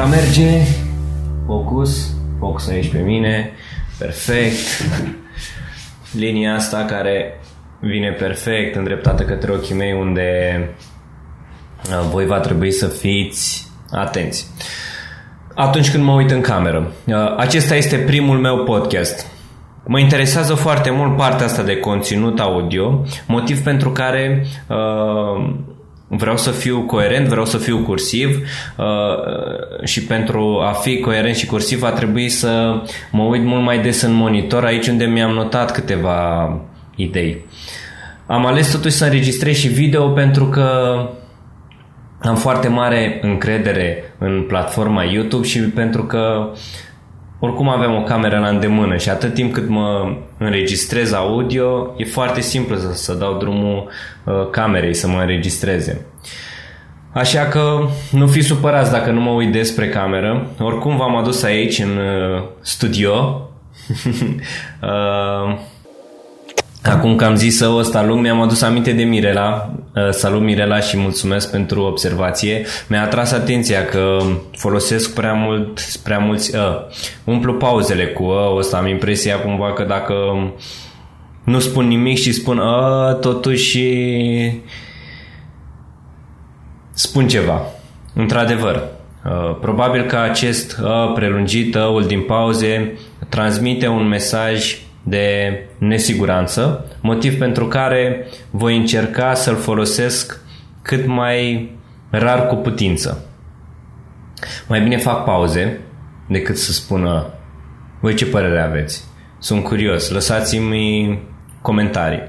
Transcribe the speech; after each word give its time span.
Camera 0.00 0.18
merge, 0.18 0.62
focus, 1.46 2.14
focus 2.38 2.68
aici 2.68 2.90
pe 2.90 2.98
mine, 2.98 3.50
perfect. 3.98 4.56
Linia 6.12 6.54
asta 6.54 6.84
care 6.84 7.40
vine 7.80 8.10
perfect 8.10 8.76
îndreptată 8.76 9.22
către 9.22 9.52
ochii 9.52 9.74
mei 9.74 9.92
unde 9.92 10.68
uh, 11.88 12.08
voi 12.10 12.26
va 12.26 12.38
trebui 12.38 12.70
să 12.70 12.86
fiți 12.86 13.68
atenți. 13.90 14.46
Atunci 15.54 15.90
când 15.90 16.04
mă 16.04 16.12
uit 16.12 16.30
în 16.30 16.40
cameră. 16.40 16.92
Uh, 17.06 17.14
acesta 17.36 17.74
este 17.74 17.96
primul 17.96 18.38
meu 18.38 18.64
podcast. 18.64 19.26
Mă 19.86 19.98
interesează 19.98 20.54
foarte 20.54 20.90
mult 20.90 21.16
partea 21.16 21.46
asta 21.46 21.62
de 21.62 21.76
conținut 21.76 22.38
audio, 22.38 23.04
motiv 23.26 23.62
pentru 23.62 23.90
care 23.90 24.46
uh, 24.68 25.50
vreau 26.12 26.36
să 26.36 26.50
fiu 26.50 26.82
coerent, 26.82 27.26
vreau 27.26 27.44
să 27.44 27.56
fiu 27.56 27.78
cursiv 27.78 28.48
uh, 28.76 29.84
și 29.84 30.04
pentru 30.04 30.60
a 30.62 30.72
fi 30.72 30.98
coerent 31.00 31.36
și 31.36 31.46
cursiv 31.46 31.78
va 31.78 31.90
trebui 31.90 32.28
să 32.28 32.82
mă 33.10 33.22
uit 33.22 33.44
mult 33.44 33.62
mai 33.62 33.78
des 33.78 34.02
în 34.02 34.12
monitor 34.12 34.64
aici 34.64 34.88
unde 34.88 35.04
mi-am 35.04 35.30
notat 35.30 35.72
câteva 35.72 36.50
idei. 36.96 37.44
Am 38.26 38.46
ales 38.46 38.72
totuși 38.72 38.94
să 38.94 39.04
înregistrez 39.04 39.56
și 39.56 39.68
video 39.68 40.08
pentru 40.08 40.46
că 40.46 40.68
am 42.20 42.36
foarte 42.36 42.68
mare 42.68 43.18
încredere 43.22 44.14
în 44.18 44.44
platforma 44.48 45.02
YouTube 45.02 45.46
și 45.46 45.58
pentru 45.58 46.04
că 46.04 46.52
oricum 47.40 47.68
avem 47.68 47.94
o 47.94 48.02
cameră 48.02 48.38
la 48.38 48.48
îndemână 48.48 48.96
și 48.96 49.08
atât 49.08 49.34
timp 49.34 49.52
cât 49.52 49.68
mă 49.68 50.16
înregistrez 50.38 51.12
audio, 51.12 51.94
e 51.96 52.04
foarte 52.04 52.40
simplu 52.40 52.76
să, 52.76 52.92
să 52.92 53.14
dau 53.14 53.38
drumul 53.38 53.88
uh, 54.24 54.50
camerei 54.50 54.94
să 54.94 55.08
mă 55.08 55.18
înregistreze. 55.20 56.06
Așa 57.12 57.42
că 57.42 57.88
nu 58.10 58.26
fi 58.26 58.40
supărați 58.40 58.90
dacă 58.90 59.10
nu 59.10 59.20
mă 59.20 59.30
uit 59.30 59.52
despre 59.52 59.88
cameră. 59.88 60.46
Oricum 60.58 60.96
v-am 60.96 61.16
adus 61.16 61.42
aici 61.42 61.78
în 61.78 61.96
uh, 61.96 62.42
studio. 62.60 63.12
uh, 64.82 65.58
Acum 66.84 67.16
că 67.16 67.24
am 67.24 67.34
zis 67.34 67.60
ăsta 67.60 68.04
lung, 68.04 68.20
mi-am 68.20 68.40
adus 68.40 68.62
aminte 68.62 68.92
de 68.92 69.02
Mirela. 69.02 69.70
Uh, 69.94 70.08
salut 70.10 70.40
Mirela 70.40 70.80
și 70.80 70.96
mulțumesc 70.96 71.50
pentru 71.50 71.82
observație. 71.82 72.66
Mi-a 72.88 73.02
atras 73.02 73.32
atenția 73.32 73.84
că 73.84 74.18
folosesc 74.52 75.14
prea 75.14 75.32
mult, 75.32 75.80
prea 76.02 76.18
mulți 76.18 76.56
uh, 76.56 76.62
umplu 77.24 77.54
pauzele 77.54 78.06
cu 78.06 78.22
uh, 78.22 78.56
ăsta. 78.56 78.76
Am 78.76 78.86
impresia 78.86 79.40
cumva 79.40 79.72
că 79.72 79.84
dacă 79.84 80.14
nu 81.44 81.58
spun 81.58 81.86
nimic 81.86 82.18
și 82.18 82.32
spun 82.32 82.58
uh, 82.58 83.18
totuși 83.18 83.88
spun 86.92 87.28
ceva. 87.28 87.62
Într-adevăr, 88.14 88.82
uh, 89.24 89.56
probabil 89.60 90.02
că 90.02 90.16
acest 90.16 90.78
uh, 90.82 91.12
prelungit, 91.14 91.74
uh, 91.74 92.06
din 92.06 92.20
pauze, 92.20 92.98
transmite 93.28 93.86
un 93.86 94.08
mesaj 94.08 94.78
de 95.02 95.58
nesiguranță, 95.78 96.86
motiv 97.00 97.38
pentru 97.38 97.66
care 97.66 98.26
voi 98.50 98.76
încerca 98.76 99.34
să-l 99.34 99.56
folosesc 99.56 100.40
cât 100.82 101.06
mai 101.06 101.70
rar 102.10 102.46
cu 102.46 102.54
putință. 102.54 103.24
Mai 104.68 104.80
bine 104.80 104.96
fac 104.96 105.24
pauze 105.24 105.80
decât 106.28 106.56
să 106.56 106.72
spună 106.72 107.34
voi 108.00 108.14
ce 108.14 108.26
părere 108.26 108.60
aveți. 108.60 109.04
Sunt 109.38 109.64
curios, 109.64 110.10
lăsați-mi 110.10 111.18
comentarii. 111.62 112.22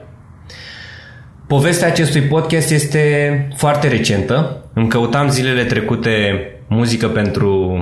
Povestea 1.47 1.87
acestui 1.87 2.21
podcast 2.21 2.71
este 2.71 3.47
foarte 3.55 3.87
recentă. 3.87 4.65
Îmi 4.73 4.87
căutam 4.87 5.29
zilele 5.29 5.63
trecute 5.63 6.45
muzică 6.67 7.07
pentru 7.07 7.75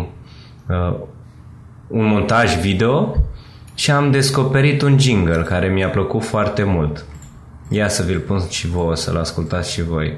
uh, 0.69 0.95
un 1.87 2.05
montaj 2.05 2.55
video 2.55 3.15
și 3.79 3.91
am 3.91 4.11
descoperit 4.11 4.81
un 4.81 4.99
jingle 4.99 5.43
care 5.43 5.67
mi-a 5.67 5.89
plăcut 5.89 6.23
foarte 6.23 6.63
mult. 6.63 7.05
Ia 7.69 7.87
să 7.87 8.03
vi-l 8.03 8.19
pun 8.19 8.41
și 8.49 8.67
vouă 8.67 8.95
să-l 8.95 9.17
ascultați 9.17 9.71
și 9.71 9.83
voi. 9.83 10.17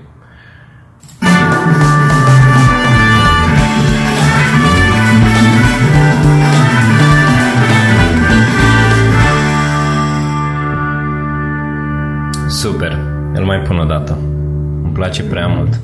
Super, 12.48 13.00
îl 13.34 13.44
mai 13.44 13.60
pun 13.60 13.78
o 13.78 13.86
dată. 13.86 14.18
Îmi 14.84 14.94
place 14.94 15.24
prea 15.24 15.48
mult. 15.48 15.80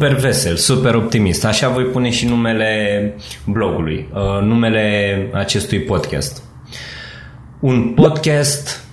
Super 0.00 0.18
vesel, 0.18 0.56
super 0.56 0.94
optimist. 0.94 1.44
Așa 1.44 1.68
voi 1.68 1.84
pune 1.84 2.10
și 2.10 2.26
numele 2.26 3.14
blogului, 3.44 4.08
uh, 4.14 4.42
numele 4.42 5.28
acestui 5.32 5.80
podcast. 5.80 6.42
Un 7.60 7.92
podcast 7.94 8.84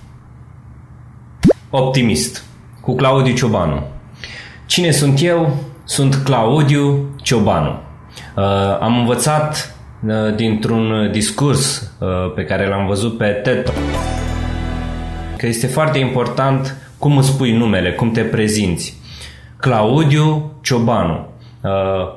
optimist 1.70 2.44
cu 2.80 2.94
Claudiu 2.94 3.34
Ciobanu. 3.34 3.86
Cine 4.66 4.90
sunt 4.90 5.22
eu? 5.22 5.56
Sunt 5.84 6.14
Claudiu 6.14 7.14
Ciobanu. 7.22 7.80
Uh, 8.36 8.44
am 8.80 8.98
învățat 8.98 9.76
uh, 10.06 10.34
dintr-un 10.34 11.10
discurs 11.12 11.92
pe 12.34 12.44
care 12.44 12.68
l-am 12.68 12.86
văzut 12.86 13.18
pe 13.18 13.26
TED 13.26 13.72
că 15.36 15.46
este 15.46 15.66
foarte 15.66 15.98
important 15.98 16.76
cum 16.98 17.16
îți 17.16 17.28
spui 17.28 17.52
numele, 17.52 17.92
cum 17.92 18.10
te 18.10 18.22
prezinți. 18.22 18.96
Claudiu 19.60 20.52
Ciobanu. 20.62 21.28
Uh, 21.62 21.70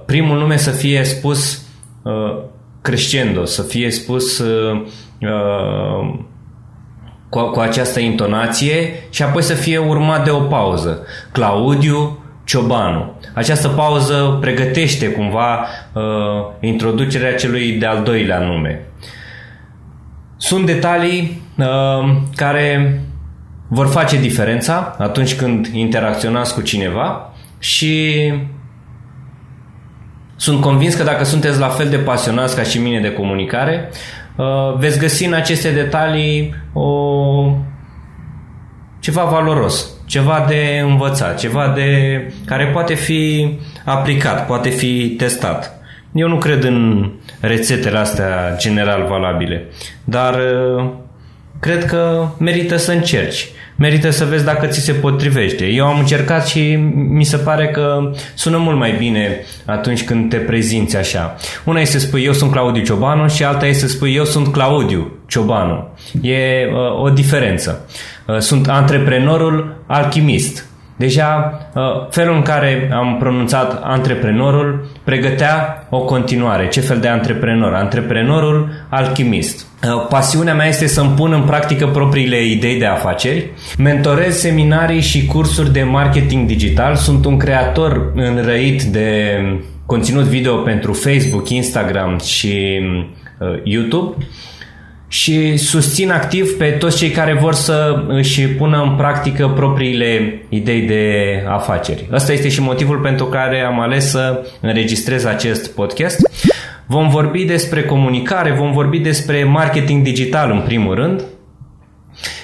primul 0.06 0.38
nume 0.38 0.58
să 0.58 0.70
fie 0.70 1.04
spus 1.04 1.66
uh, 2.02 2.38
crescendo, 2.82 3.46
să 3.46 3.62
fie 3.62 3.92
spus 3.92 4.40
uh, 4.40 4.82
cu, 7.30 7.40
cu 7.40 7.60
această 7.60 8.00
intonație 8.00 8.94
și 9.10 9.24
apoi 9.24 9.42
să 9.42 9.54
fie 9.54 9.78
urmat 9.78 10.24
de 10.24 10.30
o 10.30 10.40
pauză. 10.40 11.06
Claudiu 11.32 12.24
Ciobanu. 12.44 13.14
Această 13.34 13.68
pauză 13.68 14.38
pregătește 14.42 15.12
cumva 15.12 15.68
uh, 15.94 16.02
introducerea 16.60 17.36
celui 17.36 17.72
de-al 17.72 18.04
doilea 18.04 18.40
nume. 18.40 18.86
Sunt 20.38 20.66
detalii 20.66 21.42
uh, 21.58 22.16
care 22.36 23.02
vor 23.68 23.88
face 23.88 24.20
diferența 24.20 24.96
atunci 25.00 25.36
când 25.36 25.66
interacționați 25.66 26.54
cu 26.54 26.62
cineva 26.62 27.31
și 27.62 28.34
sunt 30.36 30.62
convins 30.62 30.96
că 30.96 31.04
dacă 31.04 31.24
sunteți 31.24 31.60
la 31.60 31.68
fel 31.68 31.90
de 31.90 31.98
pasionați 31.98 32.56
ca 32.56 32.64
și 32.64 32.80
mine 32.80 33.00
de 33.00 33.14
comunicare, 33.14 33.90
uh, 34.36 34.46
veți 34.78 35.00
găsi 35.00 35.26
în 35.26 35.34
aceste 35.34 35.70
detalii 35.72 36.56
o, 36.74 36.90
ceva 39.00 39.24
valoros, 39.24 39.90
ceva 40.06 40.46
de 40.48 40.82
învățat, 40.84 41.40
ceva 41.40 41.72
de 41.76 41.88
care 42.46 42.66
poate 42.66 42.94
fi 42.94 43.58
aplicat, 43.86 44.48
poate 44.48 44.70
fi 44.70 45.10
testat. 45.18 45.80
Eu 46.14 46.28
nu 46.28 46.38
cred 46.38 46.64
în 46.64 47.10
rețetele 47.40 47.98
astea 47.98 48.56
general 48.58 49.06
valabile, 49.10 49.68
dar 50.04 50.34
uh, 50.34 50.90
cred 51.60 51.86
că 51.86 52.28
merită 52.38 52.78
să 52.78 52.92
încerci 52.92 53.48
merită 53.82 54.10
să 54.10 54.26
vezi 54.26 54.46
dacă 54.46 54.66
ți 54.66 54.80
se 54.80 54.92
potrivește. 54.92 55.66
Eu 55.66 55.86
am 55.86 56.00
încercat 56.00 56.48
și 56.48 56.76
mi 56.94 57.24
se 57.24 57.38
pare 57.38 57.68
că 57.68 58.12
sună 58.34 58.58
mult 58.58 58.78
mai 58.78 58.96
bine 58.98 59.46
atunci 59.66 60.06
când 60.06 60.30
te 60.30 60.38
prezinți 60.38 60.98
așa. 60.98 61.36
Una 61.66 61.80
este 61.80 62.00
să 62.00 62.06
spui 62.06 62.24
eu 62.24 62.34
sunt 62.34 62.52
Claudiu 62.52 62.84
Ciobanu 62.84 63.28
și 63.28 63.44
alta 63.44 63.66
este 63.66 63.88
să 63.88 63.94
spui 63.94 64.16
eu 64.16 64.24
sunt 64.24 64.48
Claudiu 64.48 65.12
Ciobanu. 65.28 65.88
E 66.22 66.36
uh, 66.66 67.04
o 67.04 67.10
diferență. 67.10 67.88
Uh, 68.28 68.38
sunt 68.38 68.70
antreprenorul 68.70 69.84
alchimist. 69.88 70.66
Deja 70.96 71.60
uh, 71.74 71.82
felul 72.10 72.36
în 72.36 72.42
care 72.42 72.90
am 72.94 73.18
pronunțat 73.20 73.82
antreprenorul 73.84 74.90
pregătea 75.04 75.88
o 75.90 76.00
continuare. 76.00 76.68
Ce 76.68 76.82
fel 76.82 77.00
de 77.00 77.08
antreprenor? 77.08 77.74
Antreprenorul 77.74 78.70
alchimist. 78.90 79.66
Uh, 79.88 80.06
pasiunea 80.10 80.54
mea 80.54 80.68
este 80.68 80.88
să-mi 80.88 81.16
pun 81.16 81.34
în 81.34 81.44
practică 81.44 81.88
propriile 81.88 82.46
idei 82.46 82.80
de 82.80 82.86
afaceri. 82.86 83.50
Mentorez 83.78 84.38
seminarii 84.38 85.02
și 85.02 85.26
cursuri 85.26 85.74
de 85.74 85.84
marketing 85.84 86.48
digital. 86.48 86.96
Sunt 86.96 87.26
un 87.26 87.38
creator 87.38 88.12
înrăit 88.16 88.84
de 88.84 89.40
conținut 89.86 90.24
video 90.24 90.56
pentru 90.56 90.94
Facebook, 90.94 91.50
Instagram 91.50 92.20
și 92.20 92.82
uh, 93.40 93.60
YouTube. 93.64 94.26
și 95.08 95.58
susțin 95.58 96.12
activ 96.12 96.58
pe 96.58 96.66
toți 96.66 96.98
cei 96.98 97.10
care 97.10 97.34
vor 97.34 97.54
să 97.54 98.04
își 98.08 98.48
pună 98.48 98.82
în 98.82 98.96
practică 98.96 99.48
propriile 99.48 100.42
idei 100.50 100.82
de 100.82 101.14
afaceri. 101.48 102.08
Ăsta 102.12 102.32
este 102.32 102.50
și 102.50 102.62
motivul 102.62 102.98
pentru 102.98 103.26
care 103.26 103.62
am 103.62 103.80
ales 103.80 104.10
să 104.10 104.46
înregistrez 104.62 105.26
acest 105.26 105.72
podcast. 105.76 106.30
Vom 106.92 107.10
vorbi 107.10 107.44
despre 107.44 107.84
comunicare, 107.84 108.52
vom 108.52 108.72
vorbi 108.72 109.00
despre 109.00 109.44
marketing 109.44 110.04
digital 110.04 110.52
în 110.52 110.62
primul 110.62 110.96
rând, 110.96 111.24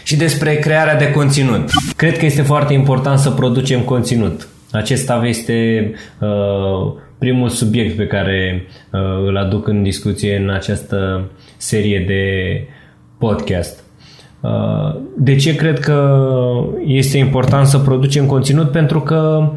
și 0.04 0.16
despre 0.16 0.56
crearea 0.56 0.98
de 0.98 1.12
conținut. 1.12 1.70
Cred 1.96 2.18
că 2.18 2.26
este 2.26 2.42
foarte 2.42 2.74
important 2.74 3.20
să 3.20 3.30
producem 3.30 3.80
conținut. 3.80 4.48
Acesta 4.72 5.22
este 5.26 5.92
uh, 6.20 6.94
primul 7.18 7.50
subiect 7.50 7.96
pe 7.96 8.08
care 8.08 8.66
uh, 8.92 9.02
îl 9.26 9.38
aduc 9.38 9.68
în 9.68 9.84
discuție 9.84 10.38
în 10.38 10.50
această 10.50 11.30
serie 11.58 12.04
de 12.08 12.24
podcast. 13.18 13.84
Uh, 14.42 14.96
de 15.18 15.36
ce 15.36 15.56
cred 15.56 15.80
că 15.80 16.20
este 16.86 17.18
important 17.18 17.68
să 17.68 17.78
producem 17.78 18.26
conținut? 18.26 18.72
Pentru 18.72 19.02
că 19.02 19.50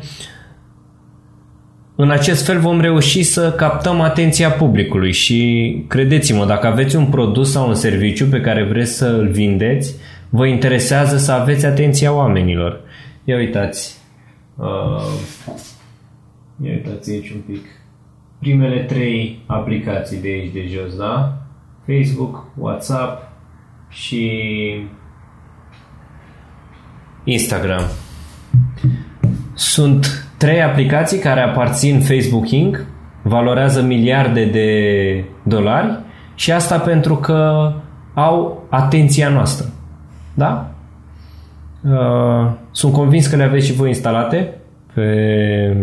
în 2.02 2.10
acest 2.10 2.44
fel 2.44 2.60
vom 2.60 2.80
reuși 2.80 3.22
să 3.22 3.52
captăm 3.52 4.00
atenția 4.00 4.50
publicului 4.50 5.12
și 5.12 5.84
credeți-mă, 5.88 6.46
dacă 6.46 6.66
aveți 6.66 6.96
un 6.96 7.06
produs 7.06 7.50
sau 7.50 7.68
un 7.68 7.74
serviciu 7.74 8.26
pe 8.26 8.40
care 8.40 8.64
vreți 8.64 8.92
să 8.92 9.06
îl 9.06 9.28
vindeți, 9.28 9.94
vă 10.28 10.46
interesează 10.46 11.16
să 11.16 11.32
aveți 11.32 11.66
atenția 11.66 12.12
oamenilor. 12.12 12.80
Ia 13.24 13.36
uitați. 13.36 13.96
Uh, 14.56 14.66
ia 16.64 16.70
uitați 16.70 17.10
aici 17.10 17.30
un 17.30 17.40
pic. 17.46 17.64
Primele 18.38 18.80
trei 18.80 19.42
aplicații 19.46 20.20
de 20.20 20.28
aici 20.28 20.52
de 20.52 20.66
jos, 20.66 20.96
da? 20.96 21.42
Facebook, 21.86 22.46
WhatsApp 22.58 23.32
și 23.88 24.42
Instagram. 27.24 27.82
Sunt 29.54 30.29
trei 30.40 30.62
aplicații 30.62 31.18
care 31.18 31.40
aparțin 31.40 32.00
Facebook 32.00 32.50
Inc., 32.50 32.86
valorează 33.22 33.82
miliarde 33.82 34.44
de 34.44 35.24
dolari 35.42 35.98
și 36.34 36.52
asta 36.52 36.78
pentru 36.78 37.16
că 37.16 37.72
au 38.14 38.66
atenția 38.70 39.28
noastră. 39.28 39.66
Da? 40.34 40.70
Uh, 41.82 42.50
sunt 42.70 42.92
convins 42.92 43.26
că 43.26 43.36
le 43.36 43.42
aveți 43.42 43.66
și 43.66 43.72
voi 43.72 43.88
instalate 43.88 44.54
pe 44.94 45.76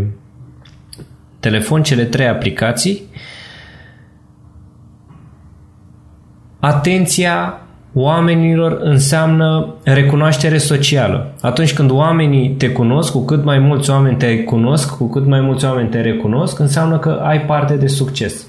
telefon, 1.39 1.83
cele 1.83 2.03
trei 2.03 2.27
aplicații. 2.27 3.01
Atenția 6.60 7.62
oamenilor 7.99 8.79
înseamnă 8.81 9.75
recunoaștere 9.83 10.57
socială. 10.57 11.33
Atunci 11.41 11.73
când 11.73 11.91
oamenii 11.91 12.49
te 12.49 12.69
cunosc, 12.69 13.11
cu 13.11 13.25
cât 13.25 13.44
mai 13.44 13.59
mulți 13.59 13.89
oameni 13.89 14.17
te 14.17 14.44
cunosc, 14.44 14.97
cu 14.97 15.09
cât 15.09 15.25
mai 15.25 15.41
mulți 15.41 15.65
oameni 15.65 15.89
te 15.89 16.01
recunosc, 16.01 16.59
înseamnă 16.59 16.97
că 16.99 17.09
ai 17.09 17.41
parte 17.41 17.73
de 17.73 17.88
succes. 17.88 18.47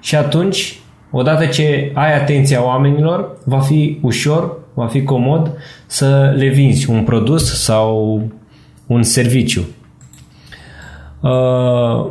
Și 0.00 0.16
atunci, 0.16 0.78
odată 1.10 1.46
ce 1.46 1.90
ai 1.94 2.14
atenția 2.14 2.64
oamenilor, 2.64 3.36
va 3.44 3.58
fi 3.58 3.98
ușor 4.02 4.56
va 4.78 4.86
fi 4.86 5.02
comod 5.02 5.52
să 5.86 6.34
le 6.36 6.48
vinzi 6.48 6.90
un 6.90 7.04
produs 7.04 7.62
sau 7.62 8.22
un 8.86 9.02
serviciu. 9.02 9.66
Uh, 11.20 12.06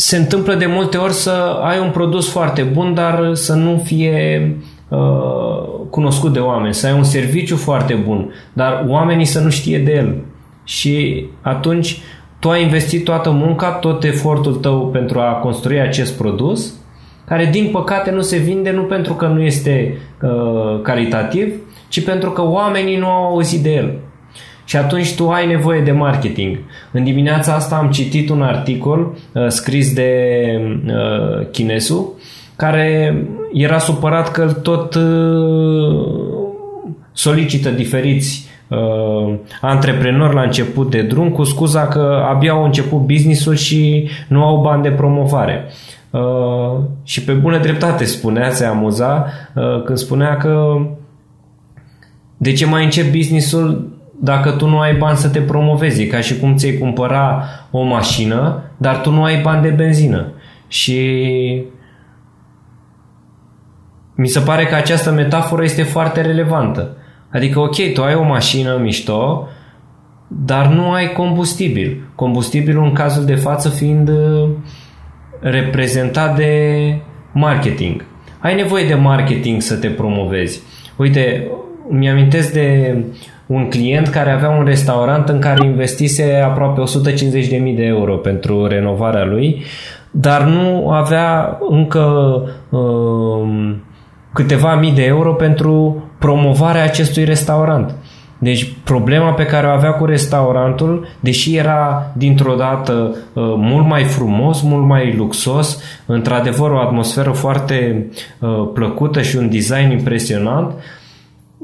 se 0.00 0.16
întâmplă 0.16 0.54
de 0.54 0.66
multe 0.66 0.96
ori 0.96 1.12
să 1.12 1.60
ai 1.62 1.78
un 1.78 1.90
produs 1.90 2.30
foarte 2.30 2.62
bun, 2.62 2.94
dar 2.94 3.30
să 3.34 3.54
nu 3.54 3.82
fie 3.84 4.56
uh, 4.88 4.98
cunoscut 5.90 6.32
de 6.32 6.38
oameni, 6.38 6.74
să 6.74 6.86
ai 6.86 6.92
un 6.92 7.02
serviciu 7.02 7.56
foarte 7.56 7.94
bun, 7.94 8.32
dar 8.52 8.84
oamenii 8.88 9.24
să 9.24 9.40
nu 9.40 9.50
știe 9.50 9.78
de 9.78 9.92
el. 9.92 10.14
Și 10.64 11.24
atunci 11.40 12.00
tu 12.38 12.50
ai 12.50 12.62
investit 12.62 13.04
toată 13.04 13.30
munca, 13.30 13.70
tot 13.70 14.04
efortul 14.04 14.54
tău 14.54 14.88
pentru 14.88 15.18
a 15.18 15.32
construi 15.32 15.80
acest 15.80 16.16
produs 16.16 16.74
care 17.26 17.44
din 17.44 17.68
păcate 17.72 18.10
nu 18.10 18.20
se 18.20 18.36
vinde 18.36 18.70
nu 18.70 18.82
pentru 18.82 19.14
că 19.14 19.26
nu 19.26 19.42
este 19.42 19.98
uh, 20.22 20.80
calitativ, 20.82 21.54
ci 21.88 22.04
pentru 22.04 22.30
că 22.30 22.42
oamenii 22.42 22.96
nu 22.96 23.06
au 23.06 23.24
auzit 23.24 23.62
de 23.62 23.70
el. 23.74 23.94
Și 24.68 24.76
atunci 24.76 25.14
tu 25.14 25.28
ai 25.28 25.46
nevoie 25.46 25.80
de 25.80 25.92
marketing. 25.92 26.58
În 26.92 27.04
dimineața 27.04 27.54
asta 27.54 27.76
am 27.76 27.90
citit 27.90 28.28
un 28.28 28.42
articol 28.42 29.16
uh, 29.32 29.46
scris 29.48 29.92
de 29.92 30.10
uh, 30.86 31.46
Chinesu 31.50 32.20
care 32.56 33.16
era 33.52 33.78
supărat 33.78 34.30
că 34.30 34.52
tot 34.52 34.94
uh, 34.94 36.06
solicită 37.12 37.70
diferiți 37.70 38.48
uh, 38.68 39.34
antreprenori 39.60 40.34
la 40.34 40.42
început 40.42 40.90
de 40.90 41.02
drum 41.02 41.30
cu 41.30 41.44
scuza 41.44 41.86
că 41.86 42.24
abia 42.28 42.52
au 42.52 42.64
început 42.64 43.00
businessul 43.00 43.54
și 43.54 44.08
nu 44.28 44.44
au 44.44 44.60
bani 44.60 44.82
de 44.82 44.90
promovare. 44.90 45.64
Uh, 46.10 46.80
și 47.02 47.24
pe 47.24 47.32
bună 47.32 47.58
dreptate 47.58 48.04
spunea, 48.04 48.50
se 48.50 48.64
amuza 48.64 49.26
uh, 49.54 49.82
când 49.82 49.98
spunea 49.98 50.36
că 50.36 50.76
de 52.36 52.52
ce 52.52 52.66
mai 52.66 52.84
încep 52.84 53.12
businessul 53.12 53.96
dacă 54.20 54.50
tu 54.50 54.68
nu 54.68 54.78
ai 54.78 54.94
bani 54.94 55.16
să 55.16 55.28
te 55.28 55.40
promovezi? 55.40 56.06
ca 56.06 56.20
și 56.20 56.38
cum 56.38 56.56
ți-ai 56.56 56.78
cumpăra 56.78 57.44
o 57.70 57.82
mașină, 57.82 58.62
dar 58.76 59.00
tu 59.00 59.10
nu 59.10 59.24
ai 59.24 59.40
bani 59.40 59.62
de 59.62 59.68
benzină. 59.68 60.32
Și 60.68 61.22
mi 64.14 64.28
se 64.28 64.40
pare 64.40 64.66
că 64.66 64.74
această 64.74 65.10
metaforă 65.10 65.62
este 65.62 65.82
foarte 65.82 66.20
relevantă. 66.20 66.96
Adică, 67.32 67.60
ok, 67.60 67.92
tu 67.92 68.02
ai 68.02 68.14
o 68.14 68.22
mașină 68.22 68.76
mișto, 68.76 69.48
dar 70.28 70.66
nu 70.66 70.92
ai 70.92 71.12
combustibil. 71.12 72.10
Combustibilul 72.14 72.84
în 72.84 72.92
cazul 72.92 73.24
de 73.24 73.34
față 73.34 73.68
fiind 73.68 74.08
uh, 74.08 74.48
reprezentat 75.40 76.36
de 76.36 76.94
marketing. 77.32 78.04
Ai 78.38 78.54
nevoie 78.54 78.86
de 78.86 78.94
marketing 78.94 79.62
să 79.62 79.76
te 79.76 79.88
promovezi. 79.88 80.62
Uite, 80.96 81.50
mi-amintesc 81.88 82.52
de 82.52 82.96
un 83.48 83.68
client 83.68 84.08
care 84.08 84.30
avea 84.30 84.48
un 84.48 84.64
restaurant 84.64 85.28
în 85.28 85.38
care 85.38 85.66
investise 85.66 86.34
aproape 86.44 86.82
150.000 87.10 87.76
de 87.76 87.84
euro 87.84 88.16
pentru 88.16 88.66
renovarea 88.66 89.24
lui, 89.24 89.62
dar 90.10 90.42
nu 90.42 90.90
avea 90.90 91.58
încă 91.68 92.02
uh, 92.68 93.74
câteva 94.32 94.74
mii 94.74 94.92
de 94.92 95.04
euro 95.04 95.32
pentru 95.32 96.04
promovarea 96.18 96.82
acestui 96.82 97.24
restaurant. 97.24 97.94
Deci 98.38 98.72
problema 98.84 99.32
pe 99.32 99.44
care 99.44 99.66
o 99.66 99.70
avea 99.70 99.90
cu 99.90 100.04
restaurantul, 100.04 101.08
deși 101.20 101.56
era 101.56 102.12
dintr-o 102.16 102.54
dată 102.54 102.92
uh, 103.32 103.42
mult 103.56 103.86
mai 103.86 104.04
frumos, 104.04 104.62
mult 104.62 104.86
mai 104.86 105.14
luxos, 105.16 105.82
într-adevăr 106.06 106.70
o 106.70 106.78
atmosferă 106.78 107.30
foarte 107.30 108.06
uh, 108.38 108.48
plăcută 108.74 109.22
și 109.22 109.36
un 109.36 109.50
design 109.50 109.90
impresionant, 109.90 110.72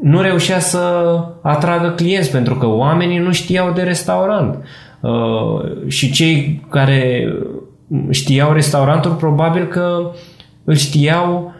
nu 0.02 0.20
reușea 0.20 0.58
să 0.58 1.14
atragă 1.42 1.90
clienți 1.90 2.30
pentru 2.30 2.54
că 2.54 2.66
oamenii 2.66 3.18
nu 3.18 3.32
știau 3.32 3.72
de 3.72 3.82
restaurant. 3.82 4.64
Uh, 5.00 5.86
și 5.86 6.10
cei 6.10 6.66
care 6.70 7.32
știau 8.10 8.52
restaurantul 8.52 9.10
probabil 9.10 9.66
că 9.66 10.10
îl 10.64 10.74
știau 10.74 11.52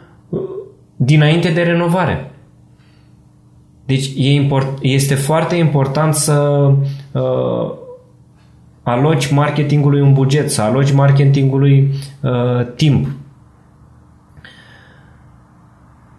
dinainte 0.96 1.48
de 1.48 1.62
renovare. 1.62 2.30
Deci 3.86 4.10
e 4.16 4.32
import, 4.32 4.78
este 4.82 5.14
foarte 5.14 5.56
important 5.56 6.14
să 6.14 6.70
uh, 7.12 7.72
aloci 8.82 9.32
marketingului 9.32 10.00
un 10.00 10.12
buget, 10.12 10.50
să 10.50 10.62
aloci 10.62 10.92
marketingului 10.92 11.90
uh, 12.22 12.66
timp. 12.76 13.06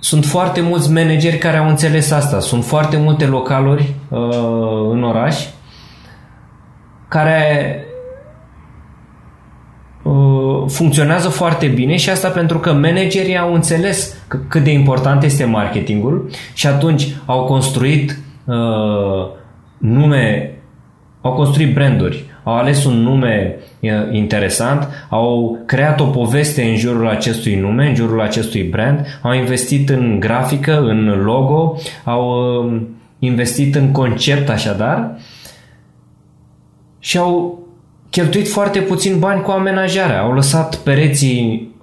Sunt 0.06 0.26
foarte 0.26 0.62
mulți 0.62 0.92
manageri 0.92 1.38
care 1.38 1.58
au 1.58 1.70
înțeles 1.70 2.12
asta. 2.12 2.40
Sunt 2.40 2.66
foarte 2.66 2.98
multe 2.98 3.26
localuri 3.26 3.94
uh, 4.10 4.90
în 4.92 5.04
oraș 5.04 5.46
care 7.08 7.80
Uh, 10.06 10.64
funcționează 10.68 11.30
foarte 11.30 11.68
bine 11.68 11.96
și 11.96 12.10
asta 12.10 12.30
pentru 12.30 12.60
că 12.60 12.74
managerii 12.74 13.38
au 13.38 13.54
înțeles 13.54 14.18
cât 14.48 14.64
de 14.64 14.72
important 14.72 15.24
este 15.24 15.46
marketingul 15.46 16.30
și 16.54 16.68
atunci 16.68 17.16
au 17.26 17.44
construit 17.44 18.20
uh, 18.46 19.28
nume, 19.78 20.58
au 21.22 21.34
construit 21.34 21.74
branduri, 21.74 22.26
au 22.46 22.56
ales 22.56 22.86
un 22.86 23.02
nume 23.02 23.56
uh, 23.80 23.90
interesant, 24.12 24.88
au 25.10 25.60
creat 25.66 26.00
o 26.00 26.06
poveste 26.06 26.64
în 26.64 26.75
jurul 26.75 27.08
acestui 27.08 27.56
nume, 27.56 27.88
în 27.88 27.96
jurul 27.96 28.22
acestui 28.22 28.64
brand, 28.64 29.06
au 29.22 29.34
investit 29.34 29.90
în 29.90 30.20
grafică, 30.20 30.80
în 30.80 31.24
logo, 31.24 31.75
au 32.04 32.30
uh, 32.66 32.82
investit 33.20 33.75
în 33.75 33.92
concept 33.92 34.50
așadar. 34.50 35.18
Și 37.00 37.18
au 37.18 37.60
cheltuit 38.10 38.48
foarte 38.48 38.80
puțin 38.80 39.20
bani 39.20 39.42
cu 39.42 39.52
amenajarea. 39.52 40.22
Au 40.22 40.34
lăsat 40.34 40.75
pereții 40.75 41.75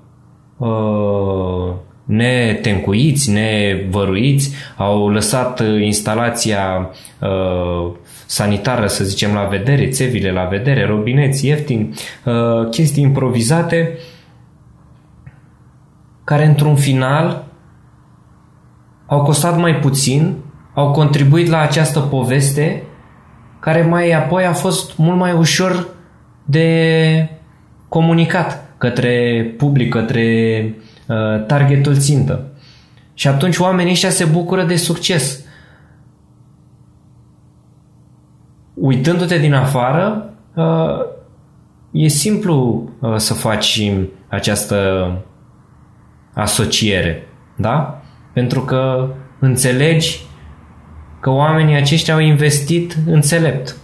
uh, 0.56 1.72
netencuiți, 2.04 3.30
nevăruiți, 3.30 4.54
au 4.76 5.08
lăsat 5.08 5.60
uh, 5.60 5.82
instalația 5.82 6.90
uh, 7.20 7.92
sanitară, 8.26 8.86
să 8.86 9.04
zicem, 9.04 9.34
la 9.34 9.44
vedere, 9.44 9.88
țevile 9.88 10.32
la 10.32 10.44
vedere, 10.44 10.86
robineți 10.86 11.46
ieftini, 11.46 11.94
uh, 12.24 12.68
chestii 12.70 13.02
improvizate 13.02 13.98
care 16.24 16.44
într-un 16.44 16.76
final 16.76 17.44
au 19.06 19.22
costat 19.22 19.58
mai 19.58 19.76
puțin, 19.76 20.36
au 20.74 20.90
contribuit 20.90 21.48
la 21.48 21.60
această 21.60 22.00
poveste 22.00 22.82
care 23.60 23.82
mai 23.82 24.10
apoi 24.10 24.44
a 24.44 24.52
fost 24.52 24.96
mult 24.96 25.18
mai 25.18 25.32
ușor 25.32 25.88
de 26.44 27.28
comunicat 27.88 28.74
către 28.78 29.44
public, 29.56 29.88
către 29.88 30.64
uh, 30.68 30.91
targetul 31.46 31.96
țintă. 31.96 32.46
Și 33.14 33.28
atunci 33.28 33.58
oamenii 33.58 33.92
ăștia 33.92 34.10
se 34.10 34.24
bucură 34.24 34.64
de 34.64 34.76
succes. 34.76 35.44
Uitându-te 38.74 39.38
din 39.38 39.54
afară, 39.54 40.34
uh, 40.54 41.00
e 41.90 42.08
simplu 42.08 42.88
uh, 43.00 43.16
să 43.16 43.34
faci 43.34 43.92
această 44.28 45.10
asociere, 46.34 47.28
da? 47.56 48.02
Pentru 48.32 48.60
că 48.60 49.08
înțelegi 49.38 50.20
că 51.20 51.30
oamenii 51.30 51.76
aceștia 51.76 52.14
au 52.14 52.20
investit 52.20 52.96
înțelept. 53.06 53.76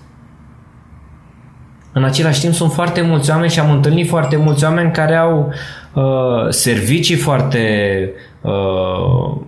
În 1.92 2.04
același 2.04 2.40
timp 2.40 2.54
sunt 2.54 2.73
foarte 2.73 3.00
mulți 3.00 3.30
oameni 3.30 3.50
și 3.50 3.61
am 3.61 3.70
întâlnit 3.70 4.08
foarte 4.08 4.37
mulți 4.37 4.64
oameni 4.64 4.92
care 4.92 5.16
au 5.16 5.52
uh, 5.98 6.48
servicii 6.48 7.16
foarte 7.16 8.10
uh, 8.42 9.40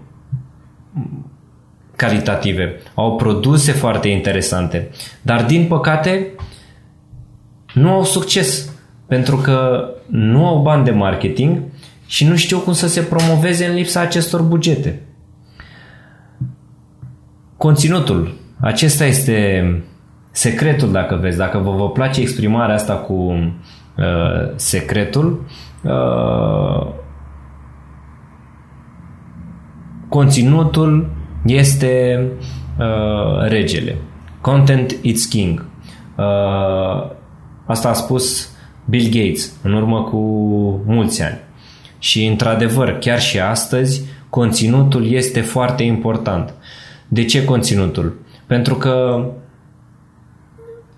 calitative, 1.96 2.80
au 2.94 3.16
produse 3.16 3.72
foarte 3.72 4.08
interesante, 4.08 4.90
dar 5.22 5.44
din 5.44 5.66
păcate 5.66 6.34
nu 7.74 7.90
au 7.90 8.04
succes 8.04 8.72
pentru 9.06 9.36
că 9.36 9.88
nu 10.06 10.46
au 10.46 10.62
bani 10.62 10.84
de 10.84 10.90
marketing 10.90 11.58
și 12.06 12.26
nu 12.26 12.36
știu 12.36 12.58
cum 12.58 12.72
să 12.72 12.88
se 12.88 13.00
promoveze 13.00 13.66
în 13.66 13.74
lipsa 13.74 14.00
acestor 14.00 14.42
bugete. 14.42 15.02
Conținutul. 17.56 18.34
Acesta 18.60 19.04
este 19.04 19.74
secretul, 20.30 20.92
dacă 20.92 21.18
vezi. 21.20 21.36
Dacă 21.36 21.58
vă, 21.58 21.70
vă 21.70 21.90
place 21.90 22.20
exprimarea 22.20 22.74
asta 22.74 22.94
cu 22.94 23.12
uh, 23.12 24.52
secretul, 24.56 25.44
uh, 25.44 25.69
conținutul 30.08 31.10
este 31.44 32.22
uh, 32.78 33.48
regele. 33.48 33.96
Content 34.40 34.96
is 35.00 35.24
king. 35.24 35.64
Uh, 36.16 37.10
asta 37.66 37.88
a 37.88 37.92
spus 37.92 38.50
Bill 38.84 39.08
Gates 39.10 39.52
în 39.62 39.72
urmă 39.72 40.02
cu 40.02 40.16
mulți 40.86 41.22
ani. 41.22 41.38
Și 41.98 42.26
într-adevăr, 42.26 42.98
chiar 42.98 43.20
și 43.20 43.40
astăzi, 43.40 44.02
conținutul 44.28 45.12
este 45.12 45.40
foarte 45.40 45.82
important. 45.82 46.54
De 47.08 47.24
ce 47.24 47.44
conținutul? 47.44 48.18
Pentru 48.46 48.74
că 48.74 49.24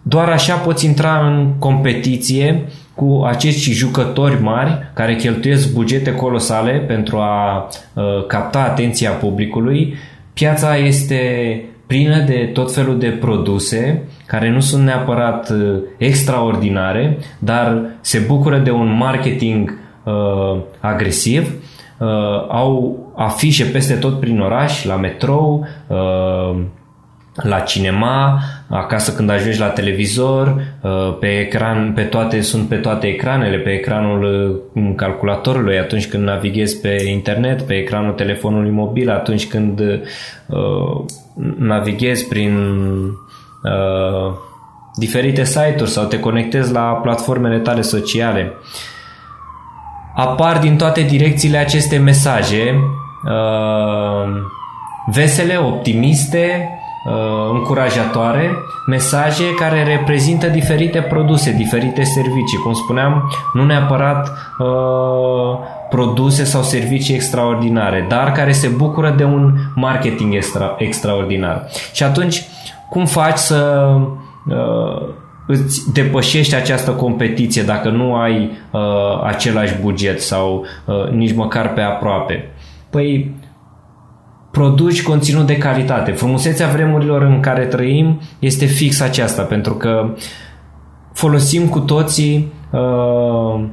doar 0.03 0.29
așa 0.29 0.55
poți 0.57 0.87
intra 0.87 1.27
în 1.27 1.53
competiție 1.59 2.65
cu 2.95 3.23
acești 3.27 3.71
jucători 3.71 4.43
mari 4.43 4.91
care 4.95 5.17
cheltuiesc 5.17 5.73
bugete 5.73 6.15
colosale 6.15 6.73
pentru 6.73 7.17
a 7.17 7.69
uh, 7.95 8.27
capta 8.27 8.63
atenția 8.63 9.11
publicului. 9.11 9.95
Piața 10.33 10.77
este 10.77 11.21
plină 11.87 12.21
de 12.21 12.51
tot 12.53 12.75
felul 12.75 12.99
de 12.99 13.09
produse 13.09 14.03
care 14.27 14.51
nu 14.51 14.61
sunt 14.61 14.85
neapărat 14.85 15.51
uh, 15.51 15.79
extraordinare, 15.97 17.19
dar 17.39 17.83
se 18.01 18.19
bucură 18.19 18.59
de 18.59 18.71
un 18.71 18.97
marketing 18.97 19.79
uh, 20.05 20.61
agresiv, 20.81 21.55
uh, 21.99 22.09
au 22.49 22.99
afișe 23.17 23.65
peste 23.65 23.95
tot 23.95 24.21
prin 24.21 24.41
oraș, 24.41 24.85
la 24.85 24.97
metrou, 24.97 25.67
uh, 25.87 26.61
la 27.35 27.59
cinema, 27.59 28.41
acasă 28.69 29.13
când 29.13 29.31
ajungi 29.31 29.59
la 29.59 29.69
televizor, 29.69 30.63
uh, 30.81 31.17
pe 31.21 31.27
ecran, 31.27 31.93
pe 31.93 32.03
toate, 32.03 32.41
sunt 32.41 32.69
pe 32.69 32.77
toate 32.77 33.07
ecranele, 33.07 33.57
pe 33.57 33.71
ecranul 33.71 34.23
uh, 34.75 34.93
calculatorului, 34.97 35.79
atunci 35.79 36.09
când 36.09 36.25
navighezi 36.25 36.81
pe 36.81 37.03
internet, 37.09 37.63
pe 37.63 37.75
ecranul 37.75 38.13
telefonului 38.13 38.71
mobil, 38.71 39.11
atunci 39.11 39.49
când 39.49 39.81
uh, 39.81 41.05
navighezi 41.59 42.29
prin 42.29 42.57
uh, 43.63 44.35
diferite 44.97 45.45
site-uri 45.45 45.91
sau 45.91 46.05
te 46.05 46.21
conectezi 46.21 46.73
la 46.73 46.83
platformele 46.83 47.59
tale 47.59 47.81
sociale. 47.81 48.53
Apar 50.15 50.59
din 50.59 50.77
toate 50.77 51.03
direcțiile 51.03 51.57
aceste 51.57 51.97
mesaje 51.97 52.75
uh, 53.25 54.31
vesele, 55.15 55.57
optimiste, 55.57 56.69
uh, 56.71 56.82
încurajatoare, 57.53 58.51
mesaje 58.87 59.55
care 59.59 59.83
reprezintă 59.83 60.47
diferite 60.47 61.01
produse, 61.01 61.53
diferite 61.53 62.03
servicii. 62.03 62.59
Cum 62.59 62.73
spuneam, 62.73 63.33
nu 63.55 63.65
neapărat 63.65 64.33
uh, 64.59 65.59
produse 65.91 66.45
sau 66.45 66.63
servicii 66.63 67.15
extraordinare, 67.15 68.07
dar 68.09 68.33
care 68.33 68.53
se 68.53 68.69
bucură 68.69 69.15
de 69.17 69.25
un 69.25 69.53
marketing 69.75 70.35
extra, 70.35 70.75
extraordinar. 70.79 71.67
Și 71.93 72.03
atunci, 72.03 72.43
cum 72.91 73.07
faci 73.07 73.37
să 73.37 73.91
uh, 74.49 75.09
îți 75.47 75.93
depășești 75.93 76.55
această 76.55 76.91
competiție 76.91 77.63
dacă 77.63 77.89
nu 77.89 78.15
ai 78.15 78.51
uh, 78.71 78.81
același 79.25 79.75
buget 79.81 80.21
sau 80.21 80.65
uh, 80.85 81.09
nici 81.11 81.35
măcar 81.35 81.73
pe 81.73 81.81
aproape? 81.81 82.51
Păi 82.91 83.35
produci 84.53 85.03
conținut 85.03 85.47
de 85.47 85.57
calitate. 85.59 86.11
Frumusețea 86.11 86.69
vremurilor 86.69 87.23
în 87.23 87.41
care 87.41 87.65
trăim 87.65 88.21
este 88.39 88.65
fix 88.65 89.01
aceasta, 89.01 89.43
pentru 89.43 89.75
că 89.75 90.15
folosim 91.13 91.69
cu 91.69 91.79
toții 91.79 92.53
uh, 92.71 93.65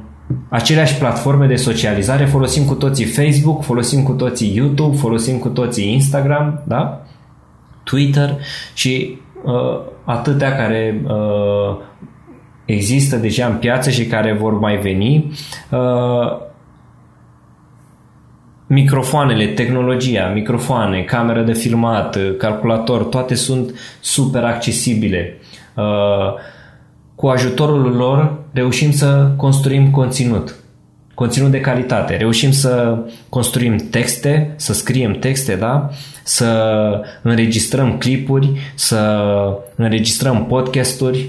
aceleași 0.48 0.98
platforme 0.98 1.46
de 1.46 1.56
socializare, 1.56 2.24
folosim 2.24 2.64
cu 2.64 2.74
toții 2.74 3.04
Facebook, 3.04 3.62
folosim 3.62 4.02
cu 4.02 4.12
toții 4.12 4.56
YouTube, 4.56 4.96
folosim 4.96 5.38
cu 5.38 5.48
toții 5.48 5.92
Instagram, 5.92 6.62
da? 6.66 7.02
Twitter 7.84 8.36
și 8.74 9.18
uh, 9.44 9.80
atâtea 10.04 10.56
care 10.56 11.02
uh, 11.04 11.76
există 12.64 13.16
deja 13.16 13.46
în 13.46 13.54
piață 13.54 13.90
și 13.90 14.06
care 14.06 14.32
vor 14.32 14.58
mai 14.58 14.76
veni. 14.76 15.32
Uh, 15.70 16.48
microfoanele, 18.72 19.46
tehnologia, 19.46 20.30
microfoane, 20.34 21.02
cameră 21.02 21.42
de 21.42 21.52
filmat, 21.52 22.18
calculator, 22.38 23.02
toate 23.02 23.34
sunt 23.34 23.74
super 24.00 24.44
accesibile. 24.44 25.36
Uh, 25.74 26.34
cu 27.14 27.26
ajutorul 27.26 27.96
lor 27.96 28.38
reușim 28.52 28.92
să 28.92 29.30
construim 29.36 29.90
conținut, 29.90 30.54
conținut 31.14 31.50
de 31.50 31.60
calitate. 31.60 32.16
Reușim 32.16 32.50
să 32.50 32.98
construim 33.28 33.76
texte, 33.76 34.52
să 34.56 34.72
scriem 34.72 35.12
texte, 35.12 35.54
da? 35.54 35.90
Să 36.22 37.00
înregistrăm 37.22 37.98
clipuri, 37.98 38.52
să 38.74 39.22
înregistrăm 39.76 40.46
podcasturi 40.46 41.28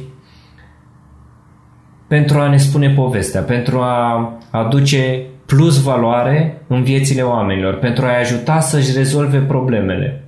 pentru 2.07 2.39
a 2.39 2.49
ne 2.49 2.57
spune 2.57 2.89
povestea, 2.89 3.41
pentru 3.41 3.79
a 3.79 4.33
aduce 4.49 5.25
plus 5.55 5.81
valoare 5.81 6.61
în 6.67 6.83
viețile 6.83 7.21
oamenilor, 7.21 7.75
pentru 7.75 8.05
a-i 8.05 8.19
ajuta 8.19 8.59
să-și 8.59 8.97
rezolve 8.97 9.37
problemele. 9.37 10.23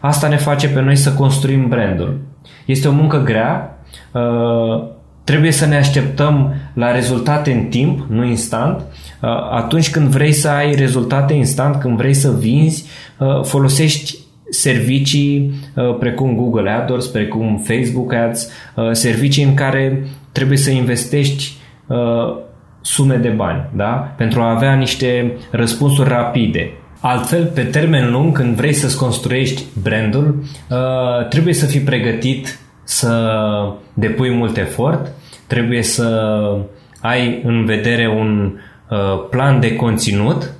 Asta 0.00 0.28
ne 0.28 0.36
face 0.36 0.68
pe 0.68 0.80
noi 0.80 0.96
să 0.96 1.12
construim 1.12 1.68
brandul. 1.68 2.20
Este 2.64 2.88
o 2.88 2.92
muncă 2.92 3.22
grea, 3.22 3.78
uh, 4.12 4.84
trebuie 5.24 5.50
să 5.50 5.66
ne 5.66 5.76
așteptăm 5.76 6.54
la 6.74 6.92
rezultate 6.92 7.52
în 7.52 7.64
timp, 7.64 8.06
nu 8.08 8.24
instant. 8.24 8.80
Uh, 8.80 9.28
atunci 9.50 9.90
când 9.90 10.08
vrei 10.08 10.32
să 10.32 10.48
ai 10.48 10.74
rezultate 10.74 11.32
instant, 11.32 11.76
când 11.76 11.96
vrei 11.96 12.14
să 12.14 12.30
vinzi, 12.38 12.84
uh, 13.18 13.42
folosești 13.42 14.18
servicii 14.50 15.54
precum 15.98 16.36
Google 16.36 16.70
AdWords, 16.70 17.06
precum 17.06 17.62
Facebook 17.64 18.12
Ads, 18.12 18.50
servicii 18.92 19.44
în 19.44 19.54
care 19.54 20.06
trebuie 20.32 20.58
să 20.58 20.70
investești 20.70 21.52
sume 22.84 23.16
de 23.16 23.28
bani, 23.28 23.68
da? 23.72 24.12
pentru 24.16 24.40
a 24.40 24.50
avea 24.50 24.74
niște 24.74 25.32
răspunsuri 25.50 26.08
rapide. 26.08 26.72
Altfel, 27.00 27.44
pe 27.46 27.62
termen 27.62 28.10
lung, 28.10 28.36
când 28.36 28.56
vrei 28.56 28.72
să-ți 28.72 28.98
construiești 28.98 29.62
brandul, 29.82 30.42
uh, 30.70 31.28
trebuie 31.28 31.54
să 31.54 31.66
fii 31.66 31.80
pregătit 31.80 32.58
să 32.82 33.32
depui 33.94 34.30
mult 34.30 34.56
efort, 34.56 35.12
trebuie 35.46 35.82
să 35.82 36.38
ai 37.00 37.40
în 37.44 37.64
vedere 37.64 38.08
un 38.08 38.58
uh, 38.90 38.98
plan 39.30 39.60
de 39.60 39.76
conținut 39.76 40.52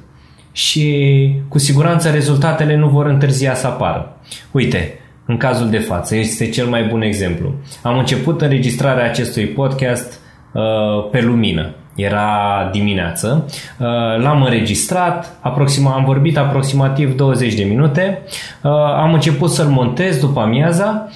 și 0.52 1.30
cu 1.48 1.58
siguranță 1.58 2.10
rezultatele 2.10 2.76
nu 2.76 2.88
vor 2.88 3.06
întârzia 3.06 3.54
să 3.54 3.66
apară. 3.66 4.18
Uite, 4.50 4.98
în 5.26 5.36
cazul 5.36 5.70
de 5.70 5.78
față, 5.78 6.16
este 6.16 6.48
cel 6.48 6.66
mai 6.66 6.84
bun 6.84 7.02
exemplu. 7.02 7.54
Am 7.82 7.98
început 7.98 8.40
înregistrarea 8.40 9.04
acestui 9.04 9.46
podcast 9.46 10.20
uh, 10.52 11.08
pe 11.10 11.20
lumină. 11.20 11.74
Era 11.94 12.68
dimineață. 12.72 13.44
Uh, 13.78 13.86
l-am 14.22 14.42
înregistrat, 14.42 15.38
aproxima, 15.40 15.92
am 15.92 16.04
vorbit 16.04 16.38
aproximativ 16.38 17.16
20 17.16 17.54
de 17.54 17.64
minute. 17.64 18.22
Uh, 18.62 18.70
am 18.72 19.12
început 19.12 19.50
să-l 19.50 19.68
montez 19.68 20.18
după 20.18 20.40
amiaza 20.40 21.08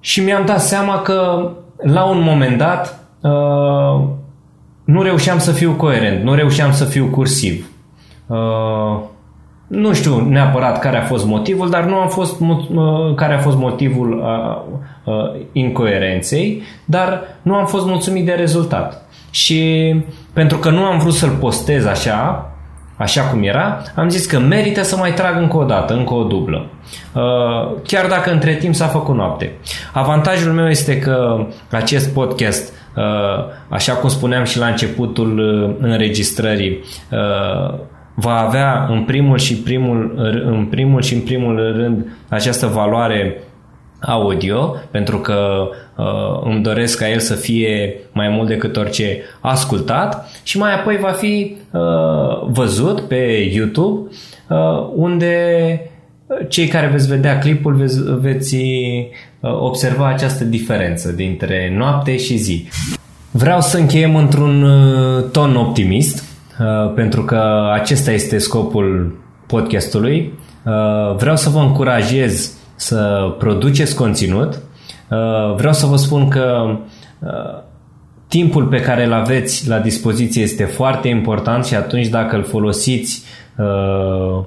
și 0.00 0.20
mi-am 0.20 0.46
dat 0.46 0.60
seama 0.60 1.00
că 1.02 1.50
la 1.76 2.04
un 2.04 2.20
moment 2.22 2.58
dat 2.58 3.00
uh, 3.20 4.08
nu 4.84 5.02
reușeam 5.02 5.38
să 5.38 5.52
fiu 5.52 5.72
coerent, 5.72 6.24
nu 6.24 6.34
reușeam 6.34 6.72
să 6.72 6.84
fiu 6.84 7.06
cursiv. 7.06 7.70
Uh, 8.26 9.00
nu 9.70 9.92
știu 9.92 10.28
neapărat 10.28 10.78
care 10.78 10.96
a 10.96 11.02
fost 11.02 11.26
motivul, 11.26 11.70
dar 11.70 11.84
nu 11.84 11.94
am 11.94 12.08
fost 12.08 12.40
uh, 12.40 13.14
care 13.14 13.34
a 13.34 13.38
fost 13.38 13.56
motivul 13.56 14.18
uh, 14.18 14.78
uh, 15.04 15.40
incoerenței, 15.52 16.62
dar 16.84 17.22
nu 17.42 17.54
am 17.54 17.66
fost 17.66 17.86
mulțumit 17.86 18.24
de 18.24 18.32
rezultat. 18.32 19.06
Și 19.30 19.94
pentru 20.32 20.58
că 20.58 20.70
nu 20.70 20.84
am 20.84 20.98
vrut 20.98 21.14
să-l 21.14 21.36
postez 21.40 21.84
așa, 21.84 22.50
așa 22.96 23.22
cum 23.22 23.42
era, 23.42 23.82
am 23.94 24.08
zis 24.08 24.26
că 24.26 24.38
merită 24.38 24.82
să 24.82 24.96
mai 24.96 25.12
trag 25.12 25.36
încă 25.36 25.56
o 25.56 25.64
dată, 25.64 25.94
încă 25.94 26.14
o 26.14 26.22
dublă. 26.22 26.66
Uh, 27.14 27.76
chiar 27.86 28.06
dacă 28.06 28.30
între 28.30 28.54
timp 28.54 28.74
s-a 28.74 28.86
făcut 28.86 29.14
noapte. 29.14 29.52
Avantajul 29.92 30.52
meu 30.52 30.68
este 30.68 30.98
că 30.98 31.46
acest 31.70 32.12
podcast, 32.12 32.72
uh, 32.96 33.04
așa 33.68 33.92
cum 33.92 34.08
spuneam 34.08 34.44
și 34.44 34.58
la 34.58 34.66
începutul 34.66 35.38
uh, 35.38 35.86
înregistrării, 35.88 36.84
va 38.14 38.38
avea 38.38 38.86
în 38.90 39.02
primul 39.04 39.38
și 39.38 39.56
primul, 39.56 40.12
în 40.46 40.66
primul 40.70 41.02
și 41.02 41.14
în 41.14 41.20
primul 41.20 41.72
rând 41.76 42.06
această 42.28 42.66
valoare 42.66 43.42
audio, 44.00 44.74
pentru 44.90 45.18
că 45.18 45.68
uh, 45.96 46.40
îmi 46.44 46.62
doresc 46.62 46.98
ca 46.98 47.08
el 47.08 47.18
să 47.18 47.34
fie 47.34 47.94
mai 48.12 48.28
mult 48.28 48.48
decât 48.48 48.76
orice 48.76 49.22
ascultat 49.40 50.30
și 50.42 50.58
mai 50.58 50.74
apoi 50.74 50.96
va 50.96 51.10
fi 51.10 51.56
uh, 51.70 51.80
văzut 52.46 53.00
pe 53.00 53.50
YouTube, 53.52 54.10
uh, 54.48 54.88
unde 54.94 55.34
cei 56.48 56.66
care 56.66 56.86
veți 56.86 57.08
vedea 57.08 57.38
clipul 57.38 57.74
veți, 57.74 58.02
veți 58.20 58.56
uh, 58.56 59.60
observa 59.60 60.06
această 60.06 60.44
diferență 60.44 61.12
dintre 61.12 61.74
noapte 61.76 62.16
și 62.16 62.36
zi. 62.36 62.68
Vreau 63.30 63.60
să 63.60 63.78
încheiem 63.78 64.16
într-un 64.16 64.62
uh, 64.62 65.24
ton 65.32 65.56
optimist, 65.56 66.24
uh, 66.60 66.92
pentru 66.94 67.24
că 67.24 67.70
acesta 67.72 68.12
este 68.12 68.38
scopul 68.38 69.18
podcastului. 69.46 70.38
Vreau 71.16 71.36
să 71.36 71.50
vă 71.50 71.58
încurajez 71.58 72.59
să 72.80 73.34
produceți 73.38 73.94
conținut. 73.94 74.54
Uh, 74.54 75.54
vreau 75.56 75.72
să 75.72 75.86
vă 75.86 75.96
spun 75.96 76.28
că 76.28 76.76
uh, 77.18 77.62
timpul 78.28 78.66
pe 78.66 78.80
care 78.80 79.04
îl 79.04 79.12
aveți 79.12 79.68
la 79.68 79.78
dispoziție 79.78 80.42
este 80.42 80.64
foarte 80.64 81.08
important 81.08 81.64
și 81.64 81.74
atunci 81.74 82.06
dacă 82.06 82.36
îl 82.36 82.44
folosiți 82.44 83.24
uh, 83.56 84.44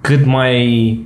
cât 0.00 0.24
mai 0.24 0.98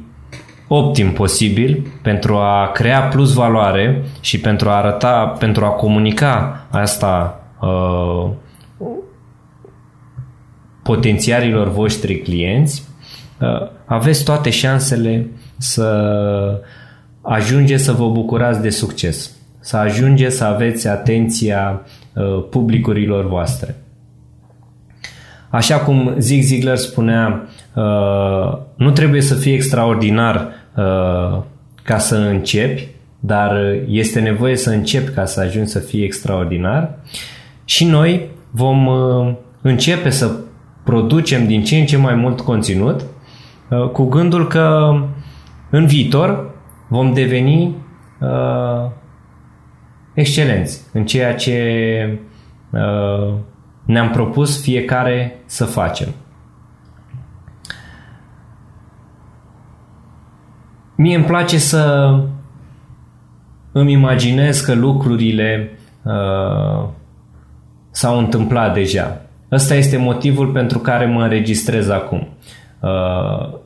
optim 0.69 1.13
posibil 1.13 1.87
pentru 2.03 2.35
a 2.35 2.71
crea 2.73 3.01
plus 3.01 3.33
valoare 3.33 4.05
și 4.21 4.41
pentru 4.41 4.69
a 4.69 4.77
arăta, 4.77 5.35
pentru 5.39 5.65
a 5.65 5.69
comunica 5.69 6.67
asta 6.71 7.41
potențialilor 10.83 11.69
voștri 11.69 12.19
clienți, 12.19 12.83
aveți 13.85 14.25
toate 14.25 14.51
șansele 14.51 15.31
să 15.59 16.63
ajungeți 17.23 17.85
să 17.85 17.93
vă 17.93 18.09
bucurați 18.09 18.61
de 18.61 18.71
succes, 18.71 19.31
să 19.61 19.77
ajungeți 19.77 20.37
să 20.37 20.45
aveți 20.45 20.89
atenția 20.89 21.83
uh, 22.15 22.45
publicurilor 22.51 23.29
voastre. 23.29 23.75
Așa 25.51 25.79
cum 25.79 26.15
Zig 26.19 26.43
Ziglar 26.43 26.77
spunea, 26.77 27.49
uh, 27.75 28.59
nu 28.77 28.91
trebuie 28.91 29.21
să 29.21 29.35
fie 29.35 29.55
extraordinar 29.55 30.49
uh, 30.77 31.43
ca 31.83 31.99
să 31.99 32.17
începi, 32.17 32.89
dar 33.21 33.57
este 33.89 34.21
nevoie 34.21 34.57
să 34.57 34.71
începi 34.71 35.11
ca 35.11 35.25
să 35.25 35.41
ajungi 35.41 35.71
să 35.71 35.79
fii 35.79 36.05
extraordinar. 36.05 36.99
Și 37.65 37.85
noi 37.85 38.29
vom 38.51 38.89
începe 39.63 40.11
să 40.11 40.31
producem 40.85 41.47
din 41.47 41.65
ce 41.65 41.77
în 41.77 41.87
ce 41.87 41.97
mai 41.97 42.15
mult 42.15 42.41
conținut 42.41 43.05
cu 43.93 44.05
gândul 44.05 44.47
că 44.47 44.95
în 45.71 45.87
viitor 45.87 46.55
vom 46.89 47.13
deveni 47.13 47.77
uh, 48.21 48.91
excelenți 50.15 50.81
în 50.93 51.07
ceea 51.07 51.35
ce 51.35 52.19
uh, 52.71 53.35
ne-am 53.85 54.11
propus 54.11 54.63
fiecare 54.63 55.43
să 55.45 55.65
facem. 55.65 56.09
Mie 60.97 61.17
îmi 61.17 61.25
place 61.25 61.59
să 61.59 62.15
îmi 63.73 63.93
imaginez 63.93 64.61
că 64.61 64.75
lucrurile 64.75 65.79
uh, 66.03 66.89
s-au 67.91 68.19
întâmplat 68.19 68.75
deja. 68.75 69.21
Ăsta 69.53 69.75
este 69.75 69.97
motivul 69.97 70.53
pentru 70.53 70.79
care 70.79 71.07
mă 71.07 71.23
înregistrez 71.23 71.89
acum. 71.89 72.29
Uh, 72.81 73.59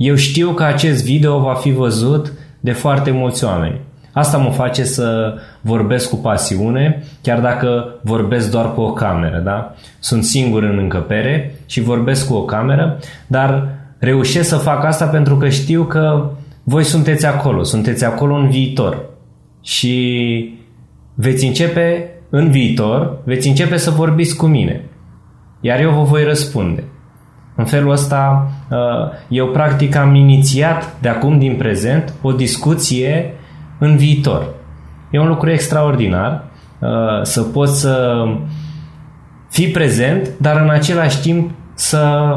eu 0.00 0.14
știu 0.14 0.50
că 0.50 0.62
acest 0.62 1.04
video 1.04 1.38
va 1.38 1.54
fi 1.54 1.72
văzut 1.72 2.32
de 2.60 2.72
foarte 2.72 3.10
mulți 3.10 3.44
oameni. 3.44 3.80
Asta 4.12 4.38
mă 4.38 4.50
face 4.50 4.84
să 4.84 5.34
vorbesc 5.60 6.10
cu 6.10 6.16
pasiune, 6.16 7.02
chiar 7.22 7.40
dacă 7.40 7.94
vorbesc 8.02 8.50
doar 8.50 8.74
cu 8.74 8.80
o 8.80 8.92
cameră, 8.92 9.38
da? 9.38 9.74
Sunt 9.98 10.24
singur 10.24 10.62
în 10.62 10.78
încăpere 10.78 11.54
și 11.66 11.80
vorbesc 11.80 12.28
cu 12.28 12.34
o 12.34 12.44
cameră, 12.44 12.98
dar 13.26 13.68
reușesc 13.98 14.48
să 14.48 14.56
fac 14.56 14.84
asta 14.84 15.06
pentru 15.06 15.36
că 15.36 15.48
știu 15.48 15.82
că 15.82 16.30
voi 16.62 16.84
sunteți 16.84 17.26
acolo, 17.26 17.62
sunteți 17.62 18.04
acolo 18.04 18.34
în 18.34 18.48
viitor 18.48 19.04
și 19.62 20.58
veți 21.14 21.44
începe 21.44 22.10
în 22.30 22.50
viitor, 22.50 23.18
veți 23.24 23.48
începe 23.48 23.76
să 23.76 23.90
vorbiți 23.90 24.36
cu 24.36 24.46
mine, 24.46 24.84
iar 25.60 25.80
eu 25.80 25.90
vă 25.90 26.02
voi 26.02 26.24
răspunde. 26.24 26.84
În 27.60 27.66
felul 27.66 27.90
ăsta, 27.90 28.50
uh, 28.70 28.78
eu 29.28 29.46
practic 29.46 29.96
am 29.96 30.14
inițiat 30.14 30.96
de 31.00 31.08
acum 31.08 31.38
din 31.38 31.56
prezent 31.56 32.12
o 32.22 32.32
discuție 32.32 33.34
în 33.78 33.96
viitor. 33.96 34.48
E 35.10 35.18
un 35.18 35.28
lucru 35.28 35.50
extraordinar 35.50 36.44
uh, 36.78 36.88
să 37.22 37.42
poți 37.42 37.80
să 37.80 38.24
fii 39.50 39.68
prezent, 39.68 40.28
dar 40.38 40.60
în 40.60 40.70
același 40.70 41.20
timp 41.20 41.50
să 41.74 42.34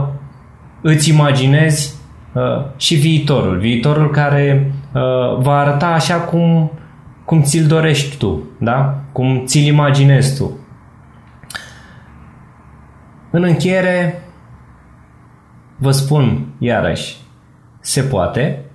îți 0.81 1.09
imaginezi 1.09 1.95
uh, 2.33 2.65
și 2.77 2.95
viitorul. 2.95 3.57
Viitorul 3.57 4.09
care 4.09 4.73
va 5.39 5.59
arăta 5.59 5.87
așa 5.87 6.15
cum, 6.15 6.71
cum 7.25 7.41
ți-l 7.41 7.67
dorești 7.67 8.17
tu, 8.17 8.43
da? 8.59 8.95
cum 9.11 9.43
ți-l 9.45 9.65
imaginezi 9.65 10.37
tu. 10.37 10.57
În 13.31 13.43
încheiere, 13.43 14.23
vă 15.83 15.91
spun 15.91 16.45
iarăși, 16.59 17.15
se 17.79 18.01
poate, 18.01 18.65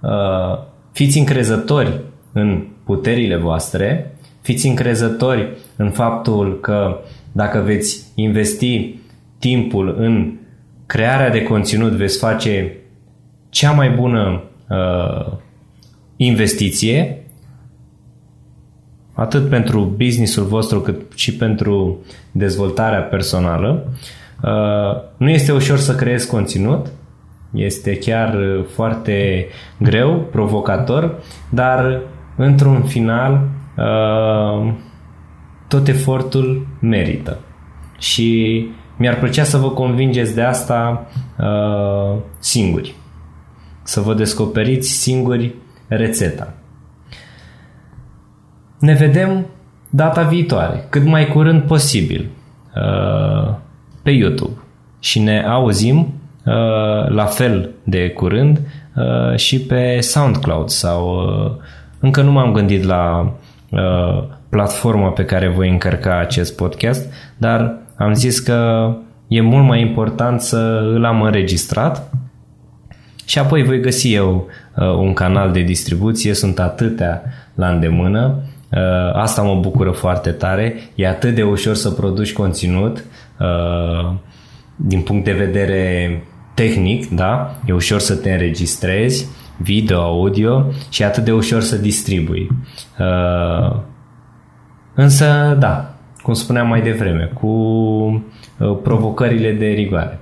uh, 0.00 0.58
fiți 0.92 1.18
încrezători 1.18 2.00
în 2.32 2.66
puterile 2.84 3.36
voastre, 3.36 4.16
fiți 4.40 4.66
încrezători 4.66 5.56
în 5.76 5.90
faptul 5.90 6.60
că 6.60 6.98
dacă 7.32 7.58
veți 7.58 8.04
investi 8.14 8.98
timpul 9.38 9.94
în 9.98 10.38
crearea 10.86 11.30
de 11.30 11.42
conținut, 11.42 11.92
veți 11.92 12.18
face 12.18 12.76
cea 13.48 13.70
mai 13.70 13.90
bună 13.90 14.42
uh, 14.68 15.32
investiție, 16.16 17.24
atât 19.12 19.48
pentru 19.48 19.94
businessul 19.96 20.44
vostru 20.44 20.80
cât 20.80 21.12
și 21.14 21.34
pentru 21.34 22.04
dezvoltarea 22.32 23.02
personală. 23.02 23.86
Uh, 23.86 24.22
nu 25.16 25.30
este 25.30 25.52
ușor 25.52 25.78
să 25.78 25.94
creezi 25.94 26.28
conținut, 26.28 26.86
este 27.54 27.98
chiar 27.98 28.34
uh, 28.34 28.64
foarte 28.74 29.46
greu, 29.78 30.28
provocator, 30.30 31.22
dar 31.50 32.00
într-un 32.36 32.82
final 32.82 33.48
uh, 33.76 34.72
tot 35.68 35.88
efortul 35.88 36.66
merită. 36.80 37.38
Și 37.98 38.68
mi-ar 38.96 39.18
plăcea 39.18 39.44
să 39.44 39.56
vă 39.56 39.70
convingeți 39.70 40.34
de 40.34 40.42
asta 40.42 41.06
singuri. 42.38 42.94
Să 43.82 44.00
vă 44.00 44.14
descoperiți 44.14 44.90
singuri 44.90 45.54
rețeta. 45.88 46.54
Ne 48.78 48.92
vedem 48.92 49.46
data 49.90 50.22
viitoare, 50.22 50.86
cât 50.88 51.04
mai 51.04 51.26
curând 51.26 51.62
posibil 51.62 52.30
pe 54.04 54.10
YouTube. 54.10 54.58
și 54.98 55.18
ne 55.18 55.44
auzim 55.48 55.98
uh, 56.44 57.08
la 57.08 57.24
fel 57.24 57.70
de 57.82 58.10
curând 58.10 58.60
uh, 58.96 59.36
și 59.36 59.60
pe 59.60 60.00
SoundCloud 60.00 60.68
sau 60.68 61.16
uh, 61.16 61.52
încă 62.00 62.22
nu 62.22 62.30
m-am 62.30 62.52
gândit 62.52 62.84
la 62.84 63.32
uh, 63.70 64.24
platforma 64.48 65.08
pe 65.08 65.24
care 65.24 65.48
voi 65.48 65.68
încărca 65.68 66.18
acest 66.18 66.56
podcast, 66.56 67.12
dar 67.36 67.76
am 67.96 68.12
zis 68.12 68.38
că 68.38 68.90
e 69.28 69.40
mult 69.40 69.64
mai 69.64 69.80
important 69.80 70.40
să 70.40 70.90
îl 70.94 71.04
am 71.04 71.22
înregistrat 71.22 72.10
și 73.24 73.38
apoi 73.38 73.62
voi 73.62 73.80
găsi 73.80 74.14
eu 74.14 74.46
uh, 74.76 74.86
un 74.86 75.12
canal 75.12 75.52
de 75.52 75.60
distribuție, 75.60 76.34
sunt 76.34 76.58
atâtea 76.58 77.22
la 77.54 77.68
îndemână, 77.68 78.34
uh, 78.70 78.78
asta 79.12 79.42
mă 79.42 79.60
bucură 79.60 79.90
foarte 79.90 80.30
tare, 80.30 80.74
e 80.94 81.08
atât 81.08 81.34
de 81.34 81.42
ușor 81.42 81.74
să 81.74 81.90
produci 81.90 82.32
conținut 82.32 82.98
uh, 82.98 83.04
din 84.76 85.00
punct 85.00 85.24
de 85.24 85.32
vedere 85.32 86.22
tehnic, 86.54 87.08
da? 87.08 87.54
E 87.66 87.72
ușor 87.72 87.98
să 88.00 88.16
te 88.16 88.32
înregistrezi, 88.32 89.26
video, 89.56 90.00
audio 90.00 90.72
și 90.88 91.02
e 91.02 91.04
atât 91.04 91.24
de 91.24 91.32
ușor 91.32 91.60
să 91.60 91.76
distribui. 91.76 92.48
Uh, 92.98 93.76
însă, 94.94 95.56
da, 95.58 95.94
cum 96.22 96.34
spuneam 96.34 96.68
mai 96.68 96.82
devreme, 96.82 97.24
cu 97.24 97.46
uh, 97.46 98.78
provocările 98.82 99.52
de 99.52 99.66
rigoare. 99.66 100.20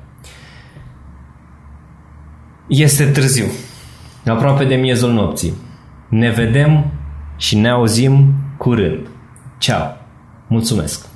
Este 2.67 3.05
târziu, 3.05 3.45
aproape 4.27 4.65
de 4.65 4.75
miezul 4.75 5.13
nopții. 5.13 5.53
Ne 6.09 6.31
vedem 6.31 6.85
și 7.37 7.57
ne 7.57 7.69
auzim 7.69 8.35
curând. 8.59 9.07
Ceau! 9.59 9.97
Mulțumesc! 10.47 11.09